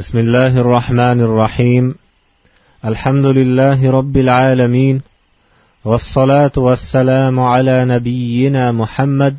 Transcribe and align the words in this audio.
بسم 0.00 0.18
الله 0.18 0.60
الرحمن 0.60 1.20
الرحيم. 1.20 1.94
الحمد 2.84 3.26
لله 3.26 3.90
رب 3.90 4.16
العالمين 4.16 5.02
والصلاة 5.84 6.52
والسلام 6.56 7.40
على 7.40 7.84
نبينا 7.84 8.72
محمد 8.72 9.36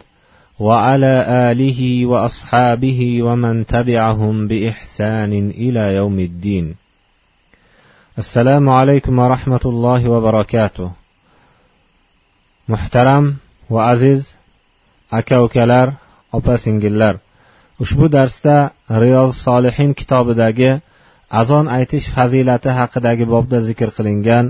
وعلى 0.59 1.25
آله 1.51 2.05
وأصحابه 2.05 3.23
ومن 3.23 3.65
تبعهم 3.65 4.47
بإحسان 4.47 5.49
إلى 5.49 5.95
يوم 5.95 6.19
الدين. 6.19 6.75
السلام 8.17 8.69
عليكم 8.69 9.19
ورحمة 9.19 9.65
الله 9.65 10.09
وبركاته. 10.09 10.91
محترم 12.69 13.33
وعزيز 13.69 14.37
aka 15.11 15.41
ukalar 15.41 15.97
ushbu 17.82 18.06
darsda 18.16 18.56
riyoz 19.02 19.30
solihin 19.46 19.90
kitobidagi 19.98 20.70
azon 21.40 21.66
aytish 21.76 22.06
fazilati 22.14 22.70
haqidagi 22.78 23.24
bobda 23.34 23.58
zikr 23.68 23.88
qilingan 23.96 24.46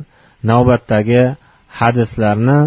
navbatdagi 0.50 1.22
hadislarni 1.78 2.60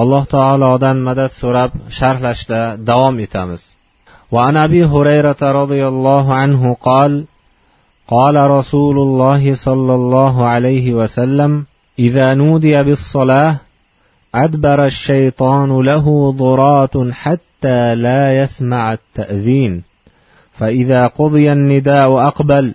alloh 0.00 0.24
taolodan 0.34 0.98
madad 1.08 1.30
so'rab 1.40 1.70
sharhlashda 1.98 2.60
davom 2.90 3.16
etamiz 3.26 3.62
وعن 4.34 4.56
ابي 4.66 4.82
هريره 4.84 5.42
رضي 5.60 5.82
الله 5.92 6.34
عنه 6.34 6.62
قال 6.74 7.12
قال 8.08 8.50
رسول 8.50 8.96
الله 8.98 9.54
صلى 9.54 9.94
الله 9.94 10.34
عليه 10.52 10.86
وسلم 10.94 11.52
اذا 11.98 12.34
نودي 12.34 12.82
بالصلاه 12.82 13.60
ادبر 14.34 14.84
الشيطان 14.84 15.70
له 15.80 16.32
ضرات 16.32 16.96
حتى 17.10 17.94
لا 17.94 18.22
يسمع 18.40 18.92
التاذين 18.92 19.82
فإذا 20.53 21.07
قضي 21.07 21.51
النداء 21.51 22.27
أقبل 22.27 22.73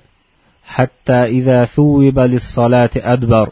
حتى 0.65 1.25
إذا 1.25 1.65
ثوب 1.65 2.19
للصلاة 2.19 2.91
أدبر 2.97 3.51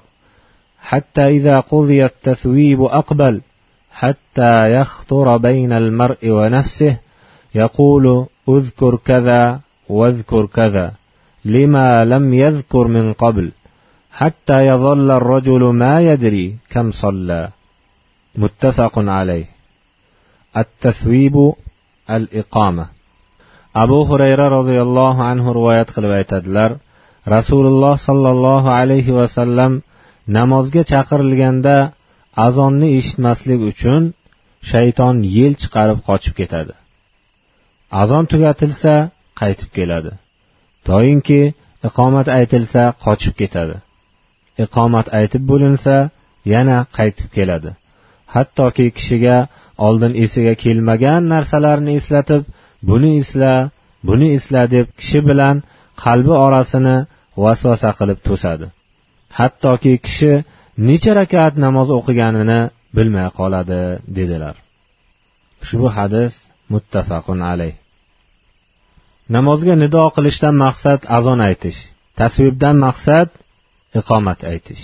حتى 0.80 1.28
إذا 1.28 1.60
قضي 1.60 2.04
التثويب 2.04 2.82
أقبل 2.82 3.40
حتى 3.90 4.74
يخطر 4.74 5.36
بين 5.36 5.72
المرء 5.72 6.30
ونفسه 6.30 6.98
يقول 7.54 8.26
اذكر 8.48 8.96
كذا 8.96 9.60
واذكر 9.88 10.46
كذا 10.46 10.92
لما 11.44 12.04
لم 12.04 12.34
يذكر 12.34 12.88
من 12.88 13.12
قبل 13.12 13.52
حتى 14.14 14.66
يظل 14.66 15.10
الرجل 15.10 15.62
ما 15.64 16.00
يدري 16.00 16.56
كم 16.70 16.90
صلى. 16.90 17.48
متفق 18.36 18.98
عليه. 18.98 19.46
التثويب 20.56 21.52
الإقامة. 22.10 22.93
Abu 23.82 23.98
hurayra 24.08 24.46
roziyallohu 24.56 25.20
anhu 25.32 25.48
rivoyat 25.58 25.88
qilib 25.94 26.12
aytadilar 26.20 26.70
rasululloh 27.34 27.94
sollallohu 28.06 28.68
alayhi 28.80 29.16
vasallam 29.20 29.72
namozga 30.36 30.82
chaqirilganda 30.92 31.76
azonni 32.46 32.88
eshitmaslik 32.98 33.60
uchun 33.70 34.02
shayton 34.70 35.16
yel 35.36 35.54
chiqarib 35.62 35.98
qochib 36.08 36.34
ketadi. 36.40 36.74
Azon 38.02 38.24
tugatilsa 38.32 38.94
qaytib 39.40 39.70
keladi. 39.76 40.12
Doimki 40.88 41.40
iqomat 41.88 42.26
aytilsa 42.38 42.82
qochib 43.04 43.34
ketadi. 43.40 43.76
Iqomat 44.64 45.06
aytib 45.18 45.42
bo'linsa 45.50 45.94
yana 46.54 46.78
qaytib 46.96 47.28
keladi. 47.36 47.70
Hattoki 48.34 48.86
kishiga 48.96 49.36
oldin 49.86 50.12
esiga 50.24 50.54
kelmagan 50.64 51.20
narsalarni 51.32 51.92
eslatib 52.00 52.42
buni 52.88 53.10
esla 53.22 53.54
buni 54.08 54.28
esla 54.38 54.62
deb 54.74 54.86
kishi 54.98 55.20
bilan 55.28 55.56
qalbi 56.04 56.34
orasini 56.46 56.96
vasvasa 57.44 57.90
qilib 57.98 58.18
to'sadi. 58.28 58.66
Hattoki 59.38 59.92
kishi 60.06 60.32
necha 60.88 61.12
rakat 61.20 61.52
namoz 61.64 61.88
o'qiganini 61.98 62.60
bilmay 62.96 63.28
qoladi 63.38 63.80
dedilar. 64.16 64.54
Ushbu 65.62 65.86
hadis 65.96 66.32
muttafaqun 66.72 67.40
alayh. 67.52 67.74
Namozga 69.34 69.74
nido 69.82 70.02
qilishdan 70.16 70.54
maqsad 70.64 71.00
azon 71.18 71.40
aytish 71.48 71.78
tasvibdan 72.20 72.76
maqsad 72.86 73.28
iqomat 74.00 74.40
aytish. 74.52 74.82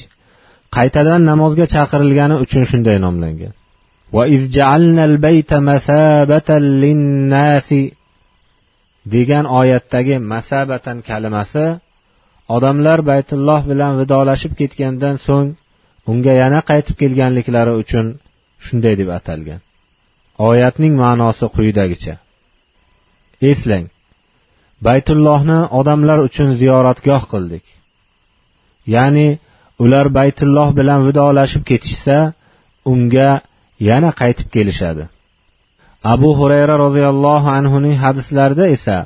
Qaytadan 0.77 1.23
namozga 1.31 1.65
chaqirilgani 1.75 2.37
uchun 2.45 2.65
shunday 2.71 2.97
nomlangan. 3.07 3.53
Degan 9.15 9.45
oyatdagi 9.61 10.17
masabatan 10.33 10.99
kalimasi 11.09 11.67
odamlar 12.57 12.99
baytulloh 13.11 13.61
bilan 13.71 13.93
vidolashib 14.01 14.53
ketgandan 14.61 15.17
so'ng 15.27 15.49
unga 16.11 16.33
yana 16.43 16.61
qaytib 16.71 16.97
kelganliklari 17.03 17.73
uchun 17.83 18.07
shunday 18.67 18.95
deb 19.01 19.09
atalgan. 19.19 19.61
Oyatning 20.49 20.95
ma'nosi 21.03 21.47
quyidagicha. 21.57 22.15
Eslang 23.51 23.87
baytullohni 24.87 25.59
odamlar 25.81 26.19
uchun 26.29 26.49
ziyoratgoh 26.61 27.23
qildik. 27.33 27.65
Ya'ni 28.95 29.29
ular 29.85 30.07
baytulloh 30.19 30.69
bilan 30.79 31.01
vidolashib 31.09 31.63
ketishsa 31.71 32.19
unga 32.93 33.31
yana 33.89 34.11
qaytib 34.21 34.49
kelishadi. 34.55 35.05
Abu 36.05 36.31
hurayra 36.39 36.75
roziyallohu 36.85 37.49
anhuning 37.59 37.97
hadislarida 38.05 38.67
esa 38.77 38.99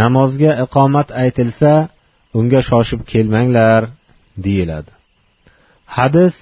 namozga 0.00 0.52
iqomat 0.64 1.08
aytilsa 1.22 1.72
unga 2.38 2.60
shoshib 2.70 3.00
kelmanglar 3.12 3.82
deyiladi. 4.44 4.90
Hadis 5.96 6.34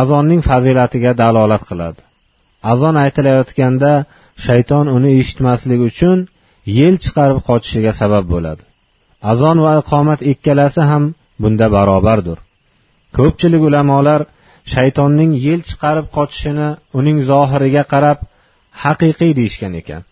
azonning 0.00 0.40
fazilatiga 0.50 1.12
dalolat 1.22 1.62
qiladi. 1.70 2.00
Azon 2.72 2.94
aytilayotganda 3.04 3.92
shayton 4.46 4.86
uni 4.96 5.10
eshitmasligi 5.20 5.84
uchun 5.90 6.18
yel 6.78 6.94
chiqarib 7.04 7.38
qochishiga 7.48 7.92
sabab 8.00 8.24
bo'ladi. 8.32 8.62
Azon 9.32 9.58
va 9.66 9.72
iqomat 9.82 10.20
ikkalasi 10.32 10.82
ham 10.90 11.04
bunda 11.42 11.66
barobardir. 11.76 12.38
Ko'pchilik 13.16 13.62
ulamolar 13.68 14.20
shaytonning 14.74 15.32
yel 15.46 15.60
chiqarib 15.68 16.06
qochishini 16.16 16.68
uning 16.98 17.18
zohiriga 17.30 17.84
qarab 17.92 18.18
haqiqiy 18.84 19.32
deyishgan 19.38 19.72
ekan. 19.80 20.02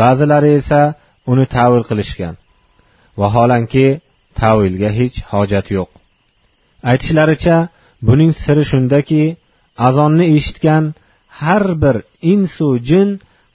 Ba'zilari 0.00 0.50
esa 0.60 0.80
uni 1.30 1.44
tavil 1.56 1.82
qilishgan. 1.90 2.34
Vaholanki 3.20 3.86
tavilga 4.40 4.90
hech 4.98 5.16
hojat 5.32 5.66
yo'q. 5.76 5.90
Aytishlaricha 6.90 7.56
buning 8.08 8.32
siri 8.42 8.64
shundaki 8.70 9.22
azonni 9.88 10.26
eshitgan 10.36 10.84
har 11.40 11.64
bir 11.82 11.96
insu 12.32 12.68
jin 12.88 13.08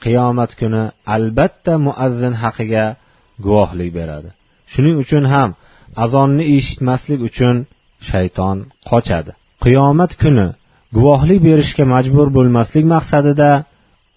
qiyomat 0.04 0.52
kuni 0.60 0.84
albatta 1.16 1.74
muazzin 1.86 2.34
haqiga 2.44 2.86
guvohlik 3.46 3.90
beradi. 3.98 4.30
Shuning 4.72 4.96
uchun 5.04 5.24
ham 5.34 5.50
azonni 6.06 6.44
eshitmaslik 6.56 7.20
uchun 7.30 7.56
shayton 8.10 8.58
qochadi. 8.90 9.32
Qiyomat 9.64 10.12
kuni 10.22 10.48
guvohlik 10.98 11.40
berishga 11.48 11.86
majbur 11.94 12.28
bo'lmaslik 12.38 12.86
maqsadida 12.96 13.52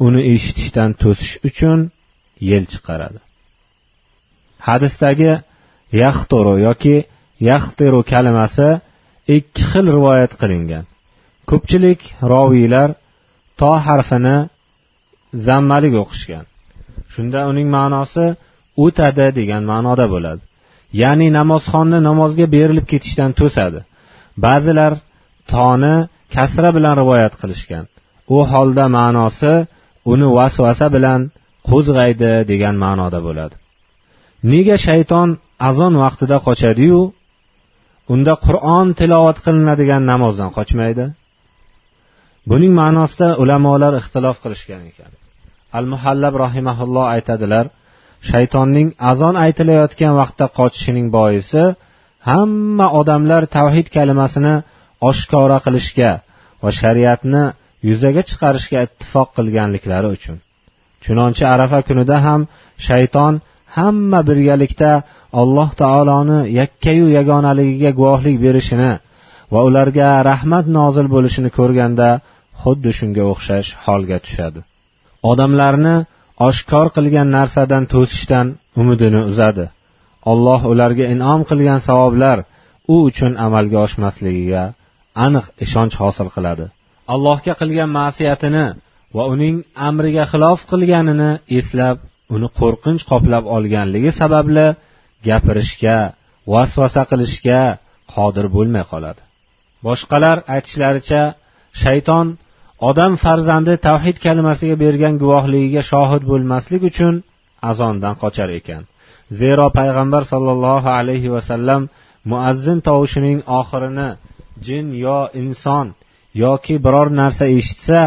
uni 0.06 0.20
eshitishdan 0.32 0.90
to'sish 1.02 1.34
uchun 1.48 1.78
yel 2.50 2.64
chiqaradi. 2.72 3.20
Hadisdagi 4.68 5.32
yaxtoro 6.04 6.54
yoki 6.66 6.96
yaxtiru 7.50 8.00
kalimasi 8.12 8.68
ikki 9.36 9.62
xil 9.70 9.86
rivoyat 9.96 10.32
qilingan. 10.40 10.84
Ko'pchilik 11.50 12.00
roviylar 12.32 12.88
to 13.60 13.72
harfini 13.86 14.36
zammalik 15.46 15.94
o'qishgan. 16.02 16.44
Shunda 17.12 17.40
uning 17.50 17.68
ma'nosi 17.76 18.26
o'tadi 18.84 19.26
degan 19.38 19.62
ma'noda 19.72 20.06
bo'ladi. 20.14 20.42
Ya'ni 21.02 21.28
namozxonni 21.38 21.98
namozga 22.08 22.46
berilib 22.54 22.86
ketishdan 22.92 23.30
to'sadi. 23.40 23.80
Ba'zilar 24.44 24.92
toni 25.52 25.94
kasra 26.34 26.70
bilan 26.76 26.94
rivoyat 27.00 27.34
qilishgan. 27.40 27.84
U 28.36 28.38
holda 28.52 28.84
ma'nosi 28.98 29.54
uni 30.12 30.28
vasvasa 30.38 30.86
bilan 30.94 31.20
qo'zg'aydi 31.68 32.32
degan 32.50 32.74
ma'noda 32.84 33.20
bo'ladi. 33.26 33.56
Nega 34.52 34.76
shayton 34.86 35.28
azon 35.68 35.94
vaqtida 36.04 36.36
qochadiyu? 36.46 37.00
Unda 38.14 38.34
qur'on 38.46 38.86
tilovat 38.98 39.38
qilinadigan 39.44 40.02
namozdan 40.12 40.50
qochmaydi. 40.56 41.04
Buning 42.50 42.72
ma'nosida 42.80 43.28
ulamolar 43.42 43.92
ixtilof 44.00 44.36
qilishgan 44.44 44.82
ekan. 44.90 45.12
Al 45.78 45.84
muhallab 45.92 46.34
rahimaulloh 46.44 47.04
aytadilar 47.14 47.66
shaytonning 48.30 48.88
azon 49.10 49.34
aytilayotgan 49.44 50.12
vaqtda 50.20 50.46
qochishining 50.58 51.06
boisi 51.16 51.64
hamma 52.30 52.86
odamlar 53.00 53.42
tavhid 53.56 53.86
kalimasini 53.96 54.54
oshkora 55.10 55.58
qilishga 55.66 56.10
va 56.62 56.70
shariatni 56.80 57.42
yuzaga 57.88 58.22
chiqarishga 58.30 58.78
ittifoq 58.86 59.28
qilganliklari 59.36 60.08
uchun. 60.16 60.36
Chunonchi 61.04 61.44
arafa 61.54 61.80
kunida 61.88 62.16
ham 62.26 62.40
shayton 62.86 63.34
hamma 63.76 64.20
birgalikda 64.28 64.90
alloh 65.40 65.68
taoloni 65.82 66.38
yakkayu 66.60 67.06
yagonaligiga 67.18 67.90
guvohlik 68.00 68.36
berishini 68.44 68.92
va 69.52 69.60
ularga 69.68 70.08
rahmat 70.30 70.66
nozil 70.78 71.06
bo'lishini 71.14 71.50
ko'rganda 71.58 72.08
xuddi 72.62 72.90
shunga 72.98 73.22
o'xshash 73.32 73.68
holga 73.84 74.18
tushadi. 74.24 74.60
Odamlarni 75.30 75.96
oshkor 76.48 76.86
qilgan 76.96 77.28
narsadan 77.36 77.84
to'sishdan 77.92 78.46
umidini 78.80 79.20
uzadi. 79.30 79.66
Alloh 80.32 80.60
ularga 80.72 81.04
inom 81.14 81.40
qilgan 81.50 81.80
savoblar 81.88 82.38
u 82.94 82.96
uchun 83.08 83.32
amalga 83.46 83.78
oshmasligiga 83.86 84.62
aniq 85.26 85.46
ishonch 85.64 85.94
hosil 86.02 86.28
qiladi. 86.36 86.66
Allohga 87.12 87.52
qilgan 87.60 87.90
ma'siyatini 87.98 88.66
va 89.16 89.24
uning 89.34 89.56
amriga 89.88 90.24
xilof 90.32 90.58
qilganini 90.70 91.30
eslab 91.58 91.96
uni 92.34 92.48
qo'rqinch 92.58 93.02
qoplab 93.10 93.44
olganligi 93.56 94.10
sababli 94.20 94.66
gapirishga 95.26 95.98
vasvasa 96.52 97.02
qilishga 97.10 97.60
qodir 98.14 98.46
bo'lmay 98.56 98.84
qoladi. 98.92 99.20
Boshqalar 99.86 100.36
aytishlaricha 100.54 101.22
shayton 101.82 102.26
odam 102.88 103.12
farzandi 103.24 103.74
tavhid 103.88 104.16
kalimasiga 104.26 104.76
bergan 104.84 105.14
guvohligiga 105.22 105.82
shohid 105.92 106.22
bo'lmaslik 106.30 106.82
uchun 106.90 107.14
azondan 107.70 108.14
qochar 108.22 108.48
ekan. 108.60 108.82
Zero 109.40 109.66
payg'ambar 109.78 110.22
sollallohu 110.32 110.88
alayhi 111.00 111.28
vasallam 111.36 111.82
muazzin 112.30 112.78
tovushining 112.88 113.38
oxirini 113.60 114.08
jin 114.66 114.86
yo 115.04 115.18
inson 115.42 115.86
yoki 116.44 116.74
biror 116.84 117.08
narsa 117.20 117.44
eshitsa 117.58 118.00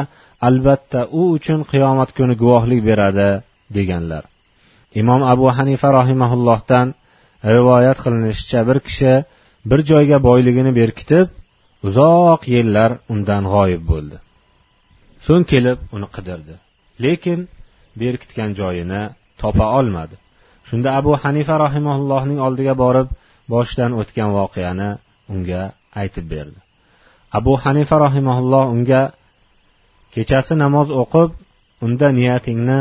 albatta 0.48 1.00
u 1.20 1.22
uchun 1.38 1.60
qiyomat 1.72 2.10
kuni 2.18 2.36
guvohlik 2.42 2.82
beradi 2.90 3.30
deganlar. 3.78 4.24
Imom 5.02 5.22
abu 5.34 5.48
hanifa 5.58 5.88
rohimaullohdan 5.98 6.88
rivoyat 7.56 7.98
qilinishicha 8.04 8.60
bir 8.70 8.78
kishi 8.88 9.14
bir 9.70 9.80
joyga 9.92 10.18
boyligini 10.28 10.72
berkitib 10.80 11.28
uzoq 11.88 12.42
yillar 12.56 12.92
undan 13.14 13.44
g'oyib 13.54 13.84
bo'ldi. 13.92 14.18
So'ng 15.26 15.46
kelib 15.52 15.80
uni 15.96 16.08
qidirdi. 16.16 16.56
Lekin 17.04 17.40
berkitgan 18.02 18.52
joyini 18.60 19.02
topa 19.42 19.66
olmadi. 19.80 20.16
Shunda 20.68 20.90
abu 21.00 21.12
hanifa 21.24 21.56
rahimaullohning 21.66 22.40
oldiga 22.48 22.74
borib 22.84 23.08
boshidan 23.54 23.92
o'tgan 24.00 24.30
voqeani 24.38 24.90
unga 25.34 25.64
aytib 26.02 26.26
berdi. 26.34 26.60
Abu 27.38 27.54
hanifa 27.64 27.96
rahimaulloh 28.06 28.64
unga 28.76 29.02
kechasi 30.14 30.54
namoz 30.64 30.88
o'qib 31.02 31.30
unda 31.86 32.08
niyatingni 32.20 32.80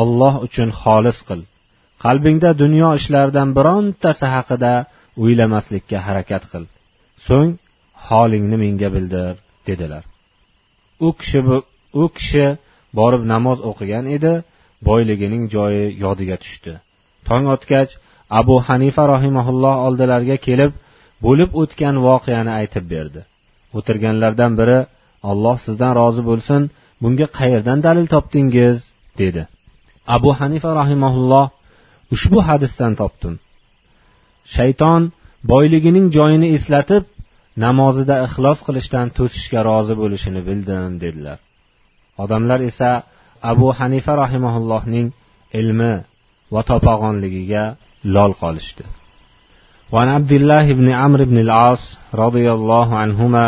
olloh 0.00 0.34
uchun 0.46 0.68
xolis 0.82 1.18
qil. 1.28 1.40
Qalbingda 2.04 2.50
dunyo 2.62 2.88
ishlaridan 2.98 3.48
birontasi 3.58 4.26
haqida 4.34 4.72
o'ylamaslikka 5.22 5.98
harakat 6.06 6.44
qil. 6.52 6.64
So'ng 7.26 7.50
holingni 8.06 8.56
menga 8.64 8.88
bildir 8.94 9.34
dedilar. 9.68 10.04
U 11.06 11.08
kishi 11.20 11.40
u 12.02 12.04
kishi 12.16 12.46
borib 12.98 13.22
namoz 13.32 13.58
o'qigan 13.70 14.04
edi 14.16 14.32
boyligining 14.88 15.44
joyi 15.54 15.84
yodiga 16.04 16.36
tushdi. 16.42 16.72
Tong 17.28 17.44
otgach 17.54 17.92
abu 18.40 18.56
hanifa 18.66 19.02
rohimaulloh 19.12 19.74
oldilariga 19.86 20.36
kelib 20.46 20.72
bo'lib 21.24 21.50
o'tgan 21.60 21.96
voqeani 22.06 22.52
aytib 22.60 22.84
berdi. 22.94 23.20
o'tirganlardan 23.77 24.51
biri 24.59 24.79
alloh 25.31 25.57
sizdan 25.65 25.91
rozi 25.99 26.21
bo'lsin 26.29 26.61
bunga 27.01 27.27
qayerdan 27.37 27.79
dalil 27.87 28.07
topdingiz 28.13 28.77
dedi 29.21 29.41
abu 30.15 30.29
hanifa 30.39 30.69
rahimaulloh 30.81 31.45
ushbu 32.15 32.39
hadisdan 32.47 32.93
topdim 33.01 33.33
shayton 34.55 35.01
boyligining 35.51 36.05
joyini 36.17 36.47
eslatib 36.57 37.03
namozida 37.65 38.15
ixlos 38.27 38.59
qilishdan 38.67 39.07
to'sishga 39.17 39.59
rozi 39.69 39.93
bo'lishini 40.01 40.41
bildim 40.47 40.91
dedilar 41.03 41.37
odamlar 42.23 42.59
esa 42.69 42.91
abu 43.51 43.67
hanifa 43.79 44.13
rahimaullohning 44.23 45.07
ilmi 45.59 45.93
va 46.53 46.61
topag'onligiga 46.71 47.63
lol 48.15 48.33
qolishdi 48.43 48.85
وعن 49.93 50.07
عبد 50.17 50.31
الله 50.39 50.65
بن 50.79 50.87
عمرو 51.01 51.25
بن 51.31 51.37
العاص 51.45 51.83
رضي 52.23 52.47
الله 52.57 52.87
عنهما 53.01 53.45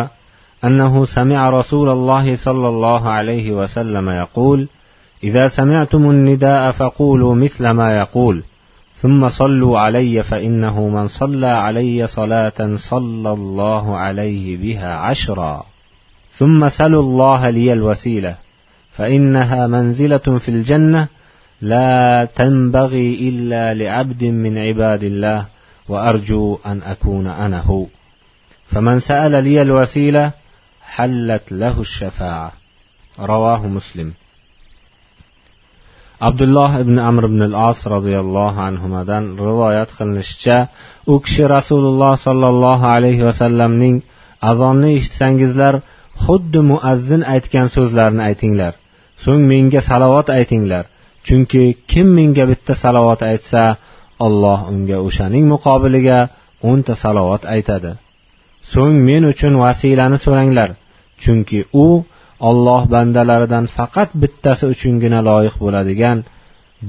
أنه 0.67 1.05
سمع 1.05 1.51
رسول 1.51 1.89
الله 1.89 2.37
صلى 2.37 2.69
الله 2.69 3.09
عليه 3.09 3.51
وسلم 3.51 4.09
يقول 4.09 4.69
إذا 5.25 5.49
سمعتم 5.49 6.11
النداء 6.11 6.73
فقولوا 6.73 7.35
مثل 7.35 7.71
ما 7.71 7.99
يقول 7.99 8.43
ثم 8.97 9.29
صلوا 9.29 9.79
علي 9.79 10.23
فإنه 10.23 10.89
من 10.89 11.07
صلى 11.07 11.47
علي 11.47 12.07
صلاة 12.07 12.77
صلى 12.77 13.33
الله 13.33 13.97
عليه 13.97 14.57
بها 14.57 14.95
عشرا. 14.95 15.67
ثم 16.33 16.69
سلوا 16.69 17.03
الله 17.03 17.51
لي 17.51 17.73
الوسيلة 17.73 18.37
فإنها 18.93 19.67
منزلة 19.67 20.39
في 20.39 20.49
الجنة 20.49 21.09
لا 21.61 22.25
تنبغي 22.25 23.29
إلا 23.29 23.75
لعبد 23.75 24.25
من 24.25 24.59
عباد 24.59 25.03
الله 25.03 25.47
وأرجو 25.89 26.59
أن 26.67 26.83
أكون 26.83 27.27
أنا 27.27 27.61
هو. 27.61 27.87
فمن 28.69 29.01
سأل 29.01 29.45
لي 29.45 29.63
الوسيلة 29.63 30.33
حلت 30.96 31.46
له 31.52 31.76
الشفاعة 31.82 32.52
رواه 33.20 33.68
مسلم 33.68 34.14
abdulloh 36.28 36.72
ibn 36.84 36.96
amr 37.10 37.24
ibn 37.30 37.42
al 37.50 37.56
os 37.70 37.80
roziyallohu 37.96 38.60
anhudan 38.70 39.24
rivoyat 39.48 39.90
qilinishicha 39.98 40.58
u 41.12 41.14
kishi 41.26 41.44
rasululloh 41.56 42.14
sollallohu 42.26 42.86
alayhi 42.96 43.24
vasallamning 43.30 43.96
azonni 44.52 44.90
eshitsangizlar 44.98 45.74
xuddi 46.24 46.60
muazzin 46.72 47.22
aytgan 47.34 47.68
so'zlarni 47.76 48.22
aytinglar 48.30 48.74
so'ng 49.24 49.42
menga 49.52 49.82
salovat 49.90 50.28
aytinglar 50.38 50.84
chunki 51.28 51.64
kim 51.92 52.08
menga 52.18 52.44
bitta 52.52 52.74
salovat 52.84 53.22
aytsa 53.32 53.64
alloh 54.26 54.60
unga 54.74 54.98
o'shaning 55.08 55.46
muqobiliga 55.54 56.20
o'nta 56.70 56.94
salovat 57.04 57.44
aytadi 57.56 57.92
so'ng 58.74 58.96
men 59.08 59.24
uchun 59.32 59.54
vasilani 59.64 60.18
so'ranglar 60.26 60.70
Chunki 61.23 61.61
u 61.85 61.87
olloh 62.49 62.83
bandalaridan 62.95 63.65
faqat 63.77 64.11
bittasi 64.23 64.65
uchungina 64.75 65.21
loyiq 65.29 65.57
bo'ladigan 65.65 66.19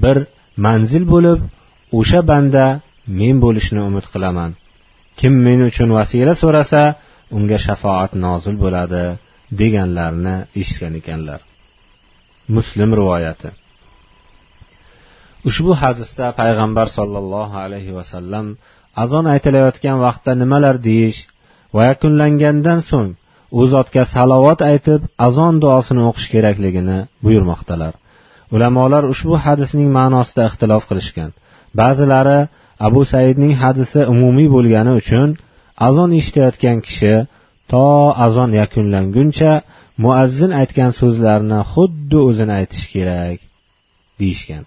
bir 0.04 0.18
manzil 0.66 1.04
bo'lib 1.14 1.40
o'sha 2.00 2.22
banda 2.32 2.66
men 3.20 3.36
bo'lishni 3.46 3.82
umid 3.90 4.06
qilaman. 4.14 4.52
Kim 5.20 5.34
men 5.46 5.60
uchun 5.70 5.90
vasila 5.98 6.34
so'rasa 6.44 6.81
unga 7.38 7.57
shafoat 7.66 8.12
nozil 8.26 8.56
bo'ladi 8.64 9.04
deganlarini 9.60 10.36
eshitgan 10.62 10.94
ekanlar. 11.02 11.40
Muslim 12.56 12.90
rivoyati. 13.00 13.50
Ushbu 15.50 15.72
hadisda 15.81 16.26
payg'ambar 16.42 16.88
sollallohu 16.98 17.56
alayhi 17.66 17.92
vasallam 17.98 18.46
azon 19.04 19.26
aytilayotgan 19.34 19.98
vaqtda 20.06 20.31
nimalar 20.42 20.76
deyish 20.88 21.19
va 21.76 21.81
yakunlangandan 21.92 22.80
so'ng 22.90 23.12
u 23.59 23.61
zotga 23.73 24.04
salovat 24.16 24.59
aytib 24.71 25.01
azon 25.27 25.56
duosini 25.63 26.04
o'qish 26.09 26.27
kerakligini 26.33 26.99
buyurmoqdalar. 27.23 27.94
Ulamolar 28.56 29.04
ushbu 29.13 29.35
hadisning 29.45 29.89
ma'nosida 29.99 30.44
ixtilof 30.49 30.83
qilishgan. 30.89 31.31
Ba'zilari 31.80 32.39
abu 32.87 33.01
saidning 33.13 33.54
hadisi 33.63 34.01
umumiy 34.13 34.47
bo'lgani 34.56 34.94
uchun 35.01 35.30
azon 35.87 36.09
eshitayotgan 36.19 36.77
kishi 36.87 37.13
to 37.71 37.85
azon 38.25 38.51
yakunlanguncha 38.61 39.51
muazzin 40.04 40.51
aytgan 40.61 40.92
so'zlarni 40.99 41.59
xuddi 41.73 42.18
o'zini 42.27 42.54
aytish 42.59 42.85
kerak 42.94 43.39
deyishgan. 44.19 44.63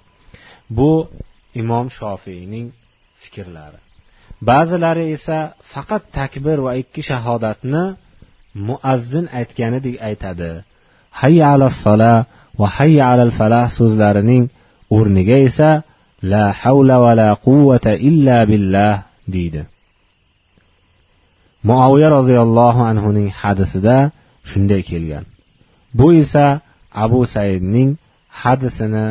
Bu 0.77 0.91
imom 1.63 1.87
shofiyning 1.99 2.67
fikrlari. 3.23 3.81
Ba'zilari 4.49 5.05
esa 5.17 5.39
faqat 5.73 6.03
takbir 6.19 6.59
va 6.67 6.73
ikki 6.83 7.03
shahodatni 7.11 7.85
muazzin 8.55 9.27
aytganidek 9.39 9.97
aytadi. 10.09 10.53
Hayya 11.21 11.47
ala 11.55 11.69
sola 11.85 12.15
va 12.61 12.67
hayya 12.77 13.05
alal 13.13 13.33
falah 13.39 13.67
so'zlarining 13.79 14.45
o'rniga 14.97 15.37
esa 15.49 15.71
la 16.33 16.45
havla 16.61 16.97
va 17.05 17.13
la 17.21 17.31
quvvata 17.47 17.93
illa 18.09 18.39
billah 18.51 18.95
deydi. 19.35 19.63
Muaviya 21.69 22.09
roziyallohu 22.19 22.81
anhuning 22.91 23.29
hadisida 23.41 23.97
shunday 24.51 24.83
kelgan. 24.91 25.25
Bu 25.99 26.07
esa 26.23 26.47
abu 27.05 27.21
saidning 27.35 27.91
hadisini 28.43 29.07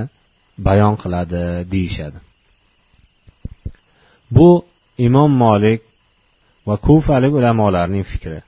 bayon 0.68 0.96
qiladi 1.02 1.44
deyishadi. 1.74 2.20
Bu 4.36 4.50
imom 5.08 5.32
molik 5.44 5.82
va 6.68 6.76
kufalik 6.86 7.34
ulamolarning 7.40 8.06
fikri. 8.12 8.40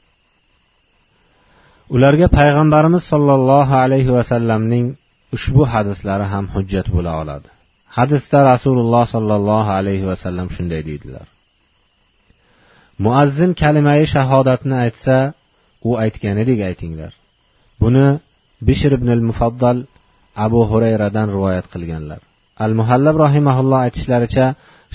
Ularga 1.96 2.28
payg'ambarimiz 2.38 3.04
sollallohu 3.12 3.74
alayhi 3.86 4.12
vasallamning 4.18 4.86
ushbu 5.36 5.64
hadislari 5.74 6.26
ham 6.34 6.46
hujjat 6.54 6.88
bo'la 6.96 7.12
oladi. 7.22 7.50
Hadisda 7.98 8.40
rasululloh 8.52 9.04
sollallohu 9.16 9.72
alayhi 9.80 10.06
vasallam 10.12 10.48
shunday 10.56 10.82
deydilar. 10.90 11.28
Muazzin 13.06 13.52
kalimai 13.62 14.02
shahodatni 14.14 14.76
aytsa 14.86 15.18
u 15.90 15.92
aytganidek 16.04 16.60
aytinglar. 16.70 17.14
Buni 17.82 18.06
bishr 18.68 18.92
ibn 18.98 19.10
al 19.18 19.24
mufaddal 19.30 19.78
abu 20.46 20.62
hurayradan 20.72 21.28
rivoyat 21.36 21.66
qilganlar. 21.74 22.22
Al 22.66 22.74
muhallab 22.80 23.16
rohimaulloh 23.26 23.80
aytishlaricha 23.86 24.46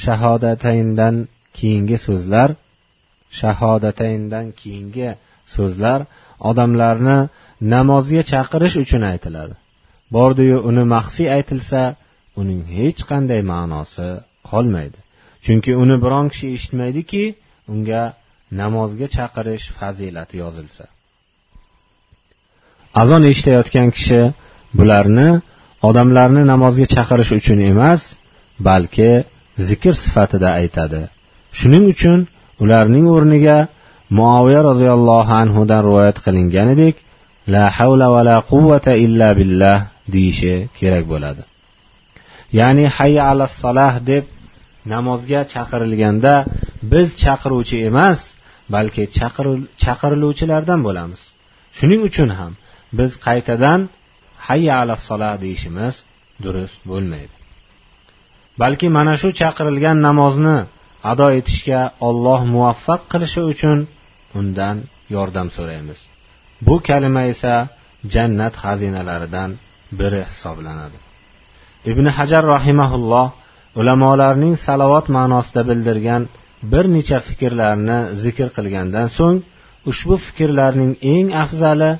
shahodatayndan 0.04 1.14
keyingi 1.58 1.96
so'zlar 2.06 2.48
shahodatayndan 3.40 4.46
keyingi 4.60 5.08
so'zlar 5.56 6.00
odamlarni 6.50 7.18
namozga 7.74 8.22
chaqirish 8.32 8.76
uchun 8.84 9.02
aytiladi. 9.12 9.54
Bordiyu 10.14 10.58
uni 10.68 10.84
maxfiy 10.94 11.28
aytilsa 11.36 11.82
uning 12.40 12.62
hech 12.78 13.00
qanday 13.10 13.40
ma'nosi 13.52 14.08
qolmaydi. 14.50 14.98
Chunki 15.44 15.72
uni 15.82 15.96
biron 16.04 16.26
kishi 16.32 16.46
eshitmaydiki 16.56 17.24
unga 17.72 18.02
namozga 18.60 19.06
chaqirish 19.16 19.64
fazilati 19.78 20.36
yozilsa. 20.44 20.84
Azon 23.02 23.22
eshitayotgan 23.30 23.88
kishi 23.96 24.20
bularni 24.78 25.28
odamlarni 25.88 26.42
namozga 26.52 26.86
chaqirish 26.94 27.32
uchun 27.38 27.58
emas 27.72 28.02
balki 28.68 29.10
zikr 29.68 29.94
sifatida 30.04 30.48
aytadi. 30.60 31.02
Shuning 31.58 31.84
uchun 31.94 32.18
ularning 32.62 33.06
o'rniga 33.14 33.58
muoviya 34.10 34.60
roziyallohu 34.70 35.32
anhudan 35.42 35.80
rivoyat 35.88 36.18
qilinganidek 36.24 36.96
la 37.54 37.64
havla 37.76 38.06
va 38.14 38.22
la 38.30 38.36
quvvata 38.50 38.92
illa 39.04 39.28
billah 39.38 39.78
deyishi 40.14 40.54
kerak 40.78 41.04
bo'ladi. 41.12 41.42
Ya'ni 42.58 42.84
hayya 42.96 43.22
ala 43.30 43.46
solah 43.62 43.94
deb 44.10 44.24
namozga 44.92 45.40
chaqirilganda 45.52 46.34
biz 46.92 47.06
chaqiruvchi 47.22 47.76
emas 47.90 48.18
balki 48.74 49.02
chaqiriluvchilardan 49.84 50.80
bo'lamiz. 50.86 51.20
Shuning 51.78 52.00
uchun 52.08 52.30
ham 52.38 52.52
biz 52.98 53.10
qaytadan 53.26 53.80
hayya 54.46 54.74
ala 54.82 54.94
solah 55.08 55.34
deyishimiz 55.44 55.94
durust 56.44 56.78
bo'lmaydi. 56.90 57.34
Balki 58.62 58.86
mana 58.96 59.14
shu 59.20 59.28
chaqirilgan 59.40 59.96
namozni 60.06 60.58
ado 61.10 61.26
etishga 61.38 61.80
olloh 62.08 62.40
muvaffaq 62.54 63.00
qilishi 63.12 63.42
uchun 63.52 63.78
undan 64.38 64.76
yordam 65.14 65.48
so'raymiz. 65.56 65.98
Bu 66.66 66.76
kalima 66.88 67.22
esa 67.32 67.54
jannat 68.14 68.54
xazinalaridan 68.62 69.50
biri 69.98 70.22
hisoblanadi. 70.30 70.98
Ibn 71.90 72.06
hajar 72.16 72.44
rahimaulloh 72.56 73.28
ulamolarning 73.80 74.54
salovat 74.66 75.06
ma'nosida 75.16 75.62
bildirgan 75.70 76.22
bir 76.72 76.84
necha 76.96 77.18
fikrlarni 77.28 77.98
zikr 78.24 78.48
qilgandan 78.56 79.08
so'ng 79.18 79.38
ushbu 79.90 80.14
fikrlarning 80.26 80.92
eng 81.14 81.28
afzali 81.44 81.90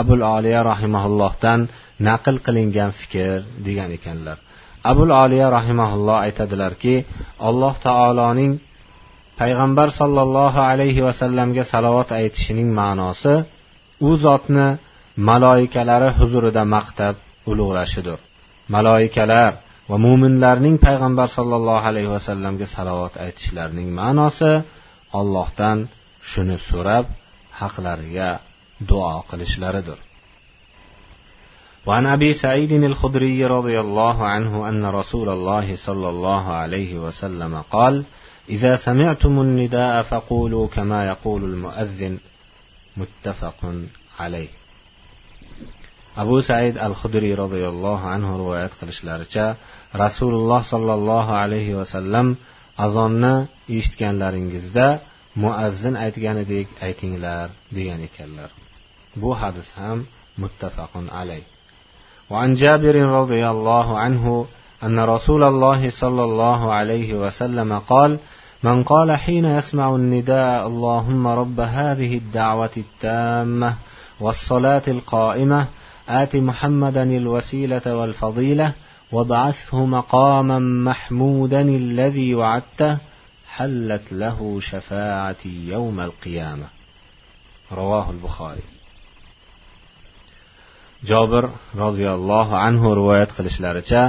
abul 0.00 0.22
oliya 0.36 0.60
rahimaullohdan 0.72 1.60
naql 2.08 2.36
qilingan 2.46 2.90
fikr 3.00 3.38
degan 3.66 3.90
ekanlar. 3.98 4.38
Abul 4.84 5.10
oliya 5.24 5.46
rahimaulloh 5.58 6.16
aytadilarki 6.26 6.94
alloh 7.48 7.74
taoloning 7.86 8.52
payg'ambar 9.40 9.88
sollallohu 10.00 10.60
alayhi 10.70 11.00
vasallamga 11.08 11.64
salovat 11.72 12.10
aytishining 12.20 12.68
ma'nosi 12.80 13.34
u 14.08 14.10
zotni 14.24 14.66
maloikalari 15.28 16.10
huzurida 16.18 16.62
maqtab 16.76 17.14
ulug'lashidir. 17.50 18.18
Maloikalar 18.74 19.52
va 19.90 19.96
mo'minlarning 20.06 20.76
payg'ambar 20.86 21.28
sollallohu 21.36 21.84
alayhi 21.90 22.10
vasallamga 22.16 22.66
salovat 22.76 23.14
aytishlarining 23.24 23.88
ma'nosi 24.00 24.52
ollohdan 25.20 25.78
shuni 26.30 26.56
so'rab 26.70 27.06
haqlariga 27.60 28.30
duo 28.88 29.14
qilishlaridir. 29.30 29.98
وعن 31.85 32.05
ابي 32.07 32.33
سعيد 32.33 32.71
الخدري 32.71 33.45
رضي 33.45 33.79
الله 33.79 34.25
عنه 34.25 34.69
ان 34.69 34.85
رسول 34.85 35.29
الله 35.29 35.75
صلى 35.75 36.09
الله 36.09 36.53
عليه 36.53 36.99
وسلم 36.99 37.61
قال 37.71 38.03
اذا 38.49 38.75
سمعتم 38.75 39.41
النداء 39.41 40.03
فقولوا 40.03 40.67
كما 40.67 41.07
يقول 41.07 41.43
المؤذن 41.43 42.17
متفق 42.97 43.73
عليه 44.19 44.47
abu 46.15 46.41
said 46.41 46.77
al 46.77 46.93
hudriy 47.01 47.35
roziyallohu 47.43 48.05
anhu 48.15 48.31
rivoyat 48.41 48.73
qilishlaricha 48.79 49.45
rasululloh 50.03 50.61
sollallohu 50.73 51.31
alayhi 51.43 51.77
vasallam 51.79 52.27
azonni 52.85 53.33
eshitganlaringizda 53.77 54.87
muazzin 55.43 55.95
aytganidek 56.05 56.67
aytinglar 56.87 57.47
degan 57.77 57.99
ekanlar 58.07 58.49
bu 59.21 59.29
hadis 59.41 59.69
ham 59.79 59.99
muttafaqun 60.41 61.05
alayh 61.19 61.43
وعن 62.30 62.54
جابر 62.54 62.96
رضي 62.96 63.48
الله 63.48 63.98
عنه 63.98 64.46
أن 64.82 65.00
رسول 65.00 65.42
الله 65.42 65.90
صلى 65.90 66.24
الله 66.24 66.72
عليه 66.72 67.14
وسلم 67.14 67.78
قال 67.78 68.18
من 68.62 68.82
قال 68.82 69.16
حين 69.16 69.44
يسمع 69.44 69.94
النداء 69.94 70.66
اللهم 70.66 71.26
رب 71.26 71.60
هذه 71.60 72.16
الدعوة 72.16 72.70
التامة 72.76 73.76
والصلاة 74.20 74.82
القائمة 74.88 75.66
آت 76.08 76.36
محمدا 76.36 77.02
الوسيلة 77.02 77.96
والفضيلة 77.96 78.72
وابعثه 79.12 79.84
مقاما 79.84 80.58
محمودا 80.58 81.60
الذي 81.60 82.34
وعدته 82.34 82.98
حلت 83.48 84.12
له 84.12 84.60
شفاعتي 84.60 85.68
يوم 85.68 86.00
القيامة. 86.00 86.66
رواه 87.72 88.10
البخاري. 88.10 88.79
Jobir 91.10 91.44
roziyallohu 91.82 92.54
anhu 92.66 92.88
rivoyat 92.98 93.30
qilishlaricha 93.36 94.02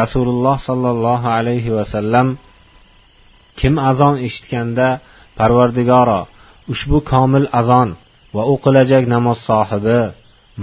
rasululloh 0.00 0.56
sollallohu 0.68 1.28
alayhi 1.38 1.70
vasallam 1.78 2.26
kim 3.60 3.74
azon 3.90 4.14
eshitganda 4.26 4.88
parvardigoro 5.38 6.20
ushbu 6.72 6.98
komil 7.12 7.46
azon 7.60 7.88
va 8.36 8.42
o'qilajak 8.52 9.04
namoz 9.14 9.38
sohibi 9.50 10.00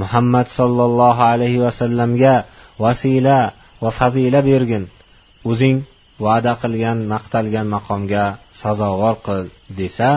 muhammad 0.02 0.48
sollallohu 0.60 1.22
alayhi 1.34 1.64
vasallamga 1.66 2.36
vasila 2.84 3.40
va 3.84 3.92
fazila 4.00 4.40
bergin. 4.50 4.84
O'zing 5.50 5.78
va'da 6.26 6.54
qilgan 6.64 6.98
maqtalgan 7.14 7.68
maqomga 7.76 8.26
sazovor 8.62 9.16
qil 9.26 9.42
desa 9.80 10.10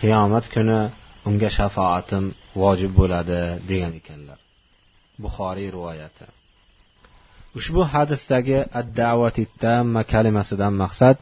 qiyomat 0.00 0.44
kuni 0.54 0.80
unga 1.28 1.48
shafaatim 1.58 2.24
vojib 2.60 2.92
bo'ladi 2.98 3.40
degan 3.70 3.92
ekanlar. 4.00 4.38
Buxoriy 5.24 5.68
rivoyati. 5.76 6.26
Ushbu 7.58 7.82
hadisdagi 7.92 8.58
addavatittamma 8.80 10.02
kalimasidan 10.12 10.74
maqsad 10.82 11.16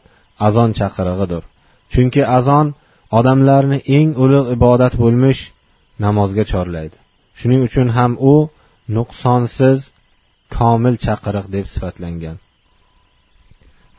azon 0.47 0.71
chaqirig'idir. 0.79 1.43
Chunki 1.93 2.21
azon 2.37 2.67
odamlarni 3.19 3.79
eng 3.97 4.09
ulug' 4.23 4.51
ibodat 4.57 4.93
bo'lmish 5.01 5.41
namozga 6.05 6.43
chorlaydi. 6.51 6.97
Shuning 7.39 7.61
uchun 7.67 7.87
ham 7.97 8.11
u 8.31 8.35
nuqsonsiz 8.95 9.79
komil 10.57 10.95
chaqiriq 11.05 11.45
deb 11.55 11.65
sifatlangan. 11.73 12.37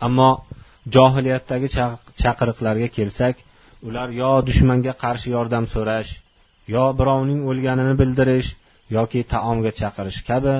Ammo 0.07 0.31
johiliyatdagi 0.95 1.69
chaqiriqlarga 2.23 2.89
kelsak 2.97 3.35
ular 3.89 4.09
yo 4.23 4.33
dushmanga 4.49 4.93
qarshi 5.03 5.29
yordam 5.37 5.65
so'rash 5.75 6.11
yo 6.75 6.85
birovning 6.99 7.41
o'lganini 7.51 7.95
bildirish 8.01 8.49
yoki 8.97 9.21
taomga 9.33 9.71
chaqirish 9.81 10.21
kabi 10.31 10.55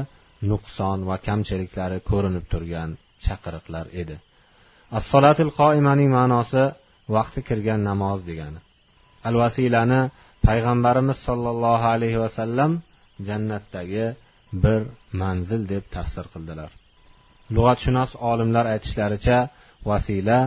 nuqson 0.51 0.99
va 1.09 1.17
kamchiliklari 1.27 1.99
ko'rinib 2.11 2.45
turgan 2.53 2.91
chaqiriqlar 3.25 3.87
edi. 4.03 4.17
Assolatil 4.99 5.53
qoimaning 5.61 6.11
ma'nosi 6.19 6.63
vaqti 7.17 7.41
kirgan 7.49 7.81
namoz 7.91 8.19
degani. 8.29 8.61
Al 9.29 9.35
vasilani 9.43 10.01
payg'ambarimiz 10.47 11.19
sollallohu 11.27 11.87
alayhi 11.95 12.19
vasallam 12.25 12.73
jannatdagi 13.29 14.07
bir 14.65 14.81
manzil 15.23 15.63
deb 15.73 15.85
tafsir 15.95 16.27
qildilar. 16.35 16.71
Lug'atshunos 17.55 18.11
olimlar 18.31 18.65
aytishlaricha 18.75 19.39
vasila 19.91 20.39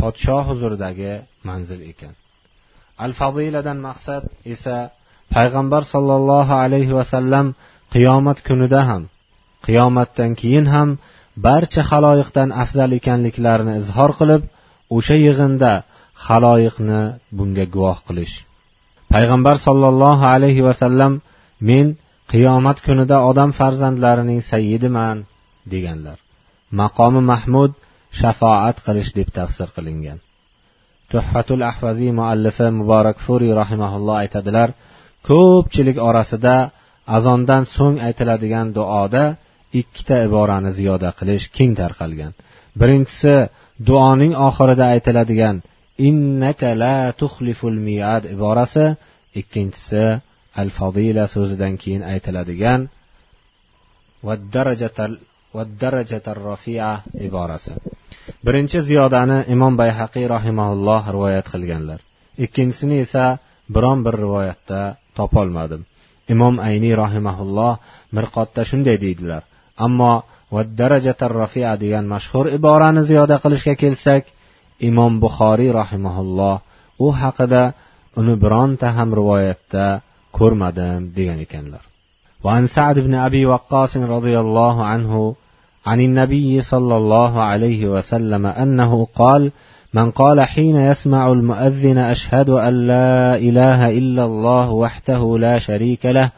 podshoh 0.00 0.42
huzuridagi 0.50 1.12
manzil 1.48 1.80
ekan. 1.92 2.14
Al 3.04 3.12
fadiladan 3.20 3.78
maqsad 3.88 4.24
esa 4.54 4.76
payg'ambar 5.34 5.82
sollallohu 5.92 6.54
alayhi 6.64 6.96
vasallam 6.98 7.46
qiyomat 7.94 8.38
kunida 8.48 8.80
ham 8.88 9.02
qiyomatdan 9.66 10.30
keyin 10.40 10.66
ham 10.74 10.88
barcha 11.46 11.82
haloyiqdan 11.90 12.48
afzal 12.62 12.90
ekanliklarini 12.98 13.74
izhor 13.82 14.10
qilib 14.20 14.42
o'sha 14.96 15.16
yig'inda 15.26 15.72
haloyiqni 16.26 17.00
bunga 17.36 17.64
guvoh 17.74 17.98
qilish. 18.08 18.34
Payg'ambar 19.12 19.56
sollallohu 19.66 20.24
alayhi 20.34 20.62
vasallam 20.68 21.12
men 21.68 21.86
qiyomat 22.32 22.78
kunida 22.86 23.16
odam 23.30 23.50
farzandlarining 23.58 24.40
sayyidiman 24.50 25.16
deganlar. 25.72 26.18
Maqomi 26.80 27.22
mahmud 27.32 27.72
shafoat 28.20 28.76
qilish 28.86 29.10
deb 29.18 29.28
tafsir 29.38 29.68
qilingan. 29.76 30.18
Tuhfatul 31.12 31.62
ahvaziy 31.70 32.12
muallifi 32.20 32.66
muborakfuriy 32.80 33.52
rahimaulloh 33.62 34.16
aytadilar 34.22 34.68
ko'pchilik 35.28 35.98
orasida 36.08 36.56
azondan 37.16 37.62
so'ng 37.74 37.96
aytiladigan 38.06 38.68
duoda 38.76 39.24
ikkita 39.80 40.16
iborani 40.28 40.70
ziyoda 40.78 41.08
qilish 41.18 41.46
keng 41.56 41.72
tarqalgan. 41.80 42.32
Birinchisi 42.80 43.34
duoning 43.88 44.32
oxirida 44.48 44.84
aytiladigan 44.94 45.56
innaka 46.08 46.68
la 46.82 46.96
tuxliful 47.20 47.78
miad 47.86 48.22
iborasi 48.34 48.86
ikkinchisi 49.40 50.04
al 50.60 50.70
fadila 50.78 51.24
so'zidan 51.34 51.74
keyin 51.82 52.02
aytiladigan 52.12 52.80
rafia 56.48 56.90
iborasi. 57.28 57.74
Birinchi 58.46 58.78
ziyodani 58.88 59.38
imom 59.54 59.74
bayhaqiy 59.80 60.26
rahimaulloh 60.36 61.02
rivoyat 61.16 61.46
qilganlar. 61.54 62.00
Ikkinchisini 62.44 62.96
esa 63.04 63.24
biron 63.74 63.98
bir 64.06 64.14
rivoyatda 64.24 64.80
topolmadim 65.17 65.81
imom 66.33 66.55
ayniy 66.67 66.93
rahimaulloh 67.03 67.73
mirqotda 68.15 68.61
shunday 68.69 68.97
deydilar 69.03 69.43
ammo 69.85 70.13
rafia 71.39 71.71
degan 71.83 72.05
mashhur 72.13 72.45
iborani 72.57 73.01
ziyoda 73.09 73.35
qilishga 73.43 73.73
kelsak 73.81 74.23
imom 74.89 75.13
buxoriy 75.23 75.71
rahimaulloh 75.81 76.55
u 77.05 77.07
haqida 77.21 77.63
uni 78.19 78.33
bironta 78.43 78.87
ham 78.97 79.09
rivoyatda 79.19 79.85
ko'rmadim 80.37 81.01
degan 81.17 81.39
ekanlar 81.47 81.83
وعن 82.43 82.67
سعد 82.67 82.99
بن 82.99 83.13
أبي 83.27 83.45
وقاص 83.45 83.97
رضي 83.97 84.39
الله 84.39 84.75
عنه 84.91 85.35
عن 85.85 85.99
النبي 85.99 86.61
صلى 86.61 86.95
الله 86.97 87.33
عليه 87.43 87.81
وسلم 87.93 88.45
أنه 88.45 89.07
قال 89.15 89.51
من 89.94 90.10
قال 90.10 90.40
حين 90.40 90.76
يسمع 90.76 91.32
المؤذن 91.32 91.98
أشهد 91.98 92.50
أن 92.50 92.74
لا 92.86 93.36
إله 93.36 93.98
إلا 93.98 94.24
الله 94.24 94.70
وحده 94.70 95.38
لا 95.38 95.58
شريك 95.58 96.06
له 96.06 96.30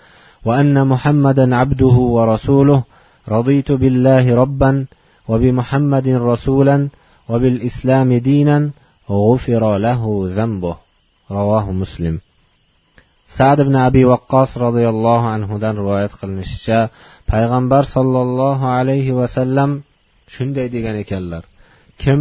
وأن 0.45 0.87
محمدا 0.87 1.57
عبده 1.57 1.97
ورسوله 2.17 2.85
رضيت 3.29 3.73
بالله 3.73 4.35
ربا 4.35 4.87
وبمحمد 5.29 6.09
رسولا 6.09 6.89
وبالإسلام 7.29 8.15
دينا 8.15 8.71
غفر 9.11 9.79
له 9.79 10.03
ذنبه. 10.37 10.77
رواه 11.31 11.73
مسلم. 11.73 12.21
sad 13.29 13.59
ibn 13.65 13.75
abi 13.75 14.03
vaqqos 14.13 14.51
roziyallohu 14.67 15.27
anhudan 15.37 15.75
rivoyat 15.81 16.13
qilinishicha 16.21 16.81
payg'ambar 17.33 17.83
sollallohu 17.95 18.65
alayhi 18.79 19.17
vasallam 19.21 19.71
shunday 20.35 20.67
degan 20.75 20.97
ekanlar 21.03 21.43
kim 22.03 22.21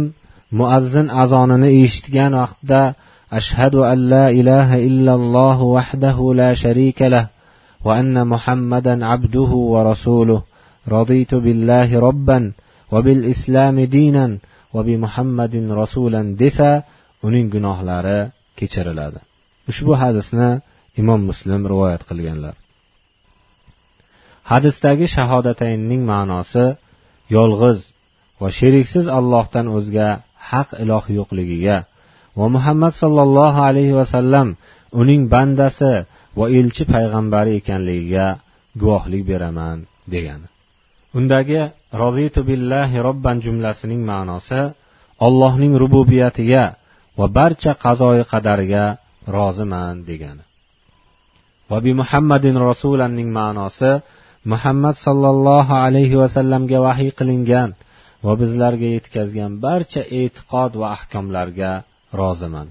muazzin 0.58 1.06
azonini 1.22 1.68
eshitgan 1.84 2.32
vaqtda 2.42 2.94
ashhadu 3.38 3.84
an 3.92 3.98
la 4.12 4.26
ilaha 4.40 4.76
illalloh 4.88 5.58
vahdahu 5.76 6.34
la 6.40 6.50
sharika 6.62 7.10
lah 7.14 7.26
va 7.84 7.92
anna 8.00 8.24
muhammadan 8.24 9.00
abduhu 9.14 9.58
va 9.74 9.80
rasuluh. 9.92 10.40
Raditu 10.96 11.36
billahi 11.46 11.98
robban 12.06 12.44
va 12.92 12.98
bil 13.06 13.22
islami 13.34 13.84
dinan 13.96 14.32
va 14.74 14.80
bi 14.86 14.94
muhammadin 15.04 15.66
rasulan 15.80 16.26
desa 16.40 16.70
uning 17.26 17.46
gunohlari 17.54 18.20
kechiriladi. 18.58 19.20
Ushbu 19.70 19.92
hadisni 20.02 20.50
imom 21.00 21.20
muslim 21.30 21.60
rivoyat 21.72 22.02
qilganlar. 22.08 22.54
Hadisdagi 24.50 25.06
shahodatayinning 25.16 26.02
ma'nosi 26.12 26.66
yolg'iz 27.36 27.78
va 28.40 28.48
sheriksiz 28.58 29.06
allohdan 29.18 29.66
o'zga 29.76 30.08
haq 30.50 30.68
iloh 30.82 31.04
yo'qligiga. 31.18 31.78
Va 32.38 32.46
muhammad 32.56 32.92
sollallohu 33.02 33.60
alayhi 33.68 33.94
vasallam 34.00 34.48
uning 35.00 35.22
bandasi 35.32 35.94
va 36.38 36.44
elchi 36.58 36.84
payg'ambari 36.92 37.52
ekanligiga 37.60 38.26
guvohlik 38.80 39.22
beraman 39.30 39.78
degani. 40.12 40.48
Undagi 41.18 41.60
rozitu 42.00 42.40
billahi 42.48 42.96
robban 43.06 43.36
jumlasining 43.44 44.02
ma'nosi 44.10 44.62
ollohning 45.26 45.72
rububiyatiga 45.82 46.64
va 47.18 47.26
barcha 47.38 47.72
qazoyi 47.84 48.24
qadariga 48.32 48.84
roziman 49.36 49.94
degani. 50.08 50.44
Va 51.70 51.78
bi 51.84 51.92
muhammadin 52.00 52.56
rasulanning 52.68 53.28
ma'nosi 53.38 53.92
muhammad 54.52 54.96
sollallohu 55.06 55.74
alayhi 55.86 56.16
vasallamga 56.22 56.78
vahiy 56.86 57.10
qilingan 57.18 57.70
va 58.26 58.32
bizlarga 58.42 58.88
yetkazgan 58.96 59.52
barcha 59.66 60.02
e'tiqod 60.20 60.72
va 60.80 60.86
ahkomlarga 60.96 61.72
roziman. 62.20 62.68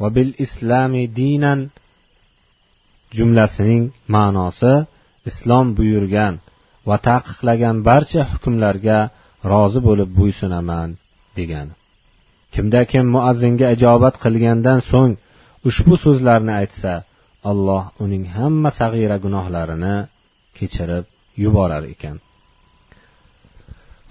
Va 0.00 0.08
bil 0.16 0.30
islami 0.44 1.04
dinan 1.18 1.60
jumlasining 3.16 3.84
ma'nosi 4.14 4.74
islom 5.30 5.66
buyurgan 5.78 6.34
va 6.88 6.96
taqiqlagan 7.08 7.76
barcha 7.88 8.22
hukmlarga 8.32 8.98
rozi 9.52 9.80
bo'lib 9.88 10.10
bo'ysunaman 10.18 10.88
degani 11.38 11.74
kimda 12.54 12.80
kim 12.92 13.06
muazzinga 13.16 13.66
ijobat 13.76 14.14
qilgandan 14.24 14.80
so'ng 14.90 15.12
ushbu 15.68 15.94
so'zlarni 16.04 16.52
aytsa 16.60 16.92
alloh 17.50 17.84
uning 18.04 18.24
hamma 18.36 18.70
sag'ira 18.80 19.16
gunohlarini 19.24 19.96
kechirib 20.58 21.04
yuborar 21.42 21.84
ekan. 21.94 22.16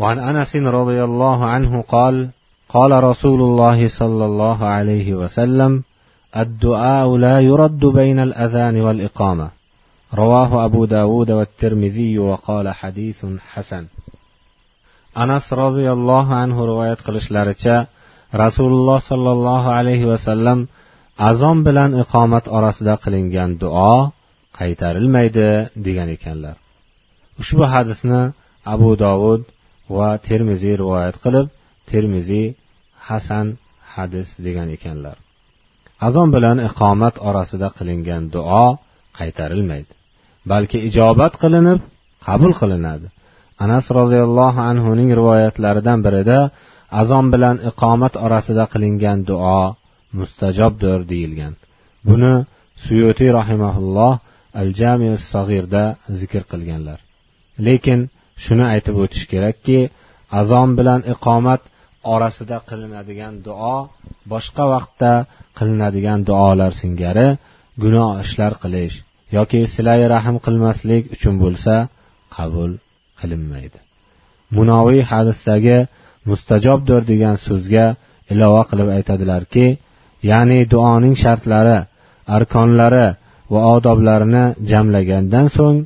وعن 0.00 0.18
انس 0.18 0.56
رضي 0.56 1.04
الله 1.04 1.44
عنه 1.44 1.82
قال 1.82 2.28
قال 2.68 3.04
رسول 3.04 3.40
الله 3.42 3.88
صلى 3.88 4.24
الله 4.24 4.58
عليه 4.66 5.14
وسلم 5.14 5.82
الدعاء 6.36 7.16
لا 7.16 7.40
يرد 7.40 7.84
بين 7.86 8.18
الاذان 8.20 8.80
والاقامه 8.80 9.50
رواه 10.14 10.64
ابو 10.64 10.84
داود 10.84 11.30
والترمذي 11.30 12.18
وقال 12.18 12.68
حديث 12.68 13.24
حسن 13.52 13.84
anas 15.22 15.46
roziyallohu 15.62 16.32
anhu 16.44 16.60
rivoyat 16.70 17.00
qilishlaricha 17.06 17.76
rasululloh 18.42 18.98
sollallohu 19.10 19.68
alayhi 19.78 20.08
vasallam 20.12 20.58
azon 21.30 21.58
bilan 21.66 21.90
iqomat 22.02 22.44
orasida 22.56 22.94
qilingan 23.04 23.50
duo 23.62 23.96
qaytarilmaydi 24.58 25.48
degan 25.86 26.08
ekanlar 26.16 26.56
ushbu 27.42 27.64
hadisni 27.74 28.20
abu 28.74 28.90
dovud 29.04 29.40
va 29.97 30.09
termiziy 30.27 30.75
rivoyat 30.81 31.15
qilib 31.23 31.47
termiziy 31.91 32.47
hasan 33.07 33.47
hadis 33.93 34.27
degan 34.45 34.69
ekanlar. 34.77 35.17
Azon 36.07 36.29
bilan 36.35 36.57
iqomat 36.69 37.15
orasida 37.29 37.67
qilingan 37.77 38.23
duo 38.35 38.67
qaytarilmaydi 39.19 39.93
balki 40.49 40.77
ijobat 40.89 41.33
qilinib 41.43 41.79
qabul 42.27 42.53
qilinadi. 42.61 43.07
Anas 43.63 43.85
roziyallohu 43.99 44.61
anhuning 44.71 45.09
rivoyatlaridan 45.19 45.99
birida 46.05 46.39
azon 47.01 47.25
bilan 47.33 47.55
iqomat 47.69 48.13
orasida 48.25 48.65
qilingan 48.73 49.19
duo 49.29 49.61
mustajobdir 50.17 50.99
deyilgan. 51.11 51.53
Buni 52.07 52.33
suyutiy 52.85 53.31
rahimaulloh 53.39 54.13
al 54.61 54.69
jami 54.79 55.11
sag'irda 55.31 55.83
zikr 56.19 56.43
qilganlar. 56.51 56.99
Lekin 57.67 57.99
shuni 58.43 58.65
aytib 58.73 58.95
o'tish 59.03 59.25
kerakki 59.31 59.79
azon 60.39 60.69
bilan 60.77 61.01
iqomat 61.13 61.61
orasida 62.13 62.57
qilinadigan 62.69 63.33
duo 63.47 63.77
boshqa 64.31 64.63
vaqtda 64.73 65.11
qilinadigan 65.57 66.19
duolar 66.29 66.71
singari 66.81 67.27
gunoh 67.83 68.11
ishlar 68.25 68.53
qilish 68.63 68.95
yoki 69.37 69.61
silai 69.73 70.01
rahm 70.13 70.35
qilmaslik 70.45 71.03
uchun 71.15 71.35
bo'lsa 71.43 71.75
qabul 72.35 72.71
qilinmaydi. 73.19 73.79
Munoviy 74.57 75.01
hadisdagi 75.11 75.77
mustajobdir 76.29 77.01
degan 77.11 77.35
so'zga 77.45 77.85
ilova 78.33 78.63
qilib 78.69 78.89
aytadilarki 78.97 79.65
ya'ni 80.31 80.59
duoning 80.73 81.15
shartlari 81.23 81.77
arkonlari 82.37 83.07
va 83.53 83.61
odoblarini 83.75 84.45
jamlagandan 84.71 85.47
so'ng 85.57 85.77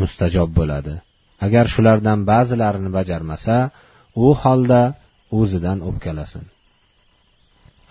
mustajob 0.00 0.50
bo'ladi. 0.58 0.94
Agar 1.46 1.66
shulardan 1.74 2.18
ba'zilarini 2.30 2.90
bajarmasa 2.98 3.56
u 4.24 4.26
holda 4.42 4.82
o'zidan 5.38 5.78
o'pkalasin. 5.88 6.44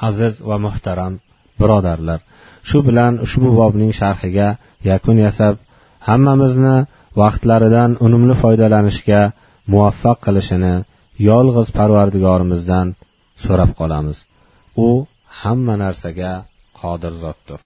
Aziz 0.09 0.33
va 0.49 0.57
muhtaram 0.65 1.13
birodarlar 1.59 2.19
shu 2.69 2.79
bilan 2.88 3.13
ushbu 3.25 3.49
bobning 3.59 3.91
sharhiga 3.99 4.47
yakun 4.91 5.17
yasab 5.25 5.55
hammamizni 6.07 6.77
vaqtlaridan 7.21 7.91
unumli 8.05 8.35
foydalanishga 8.43 9.21
muvaffaq 9.71 10.17
qilishini 10.25 10.75
yolg'iz 11.29 11.67
parvardigorimizdan 11.77 12.88
so'rab 13.43 13.71
qolamiz. 13.79 14.17
U 14.85 14.89
hamma 15.41 15.75
narsaga 15.83 16.31
qodir 16.79 17.13
zotdir. 17.23 17.59